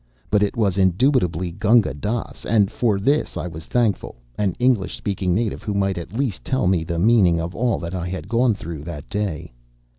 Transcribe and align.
But 0.31 0.41
it 0.41 0.57
was 0.57 0.79
indubitably 0.79 1.51
Gunga 1.51 1.93
Dass, 1.93 2.43
and 2.43 2.71
for 2.71 2.97
this 2.99 3.37
I 3.37 3.45
was 3.45 3.67
thankfull 3.67 4.15
an 4.35 4.55
English 4.57 4.97
speaking 4.97 5.35
native 5.35 5.61
who 5.61 5.75
might 5.75 5.99
at 5.99 6.11
least 6.11 6.43
tell 6.43 6.65
me 6.65 6.83
the 6.83 6.97
meaning 6.97 7.39
of 7.39 7.53
all 7.53 7.77
that 7.77 7.93
I 7.93 8.07
had 8.07 8.27
gone 8.27 8.55
through 8.55 8.83
that 8.85 9.07
day. 9.09 9.53